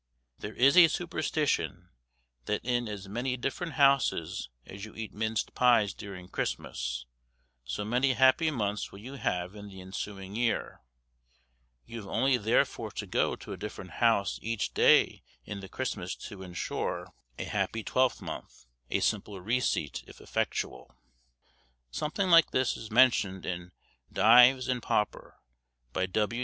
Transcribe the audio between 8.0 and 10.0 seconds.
happy months will you have in the